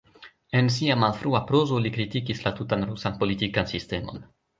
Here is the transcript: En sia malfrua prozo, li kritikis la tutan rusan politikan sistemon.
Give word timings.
En 0.59 0.69
sia 0.75 0.95
malfrua 1.01 1.41
prozo, 1.51 1.77
li 1.83 1.91
kritikis 1.97 2.41
la 2.47 2.53
tutan 2.61 2.87
rusan 2.93 3.21
politikan 3.21 3.71
sistemon. 3.75 4.25